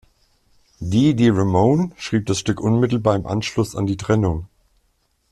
Dee 0.79 1.13
Dee 1.15 1.29
Ramone 1.29 1.91
schrieb 1.95 2.25
das 2.25 2.39
Stück 2.39 2.59
unmittelbar 2.59 3.15
im 3.15 3.27
Anschluss 3.27 3.75
an 3.75 3.85
die 3.85 3.97
Trennung. 3.97 4.47